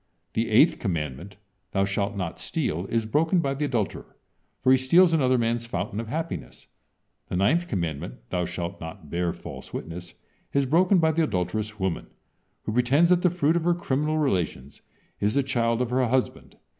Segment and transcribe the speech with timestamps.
[0.33, 1.37] The eighth commandment:
[1.73, 4.15] "Thou shalt not steal," is broken by the adulterer,
[4.63, 6.65] for he steals another man's fountain of happiness.
[7.27, 10.15] The ninth commandment" "Thou shalt not bear false witness,"
[10.53, 12.07] is broken by the adulterous woman,
[12.63, 14.81] who pretends that the fruit of her criminal relations
[15.19, 16.57] is the child of her husband.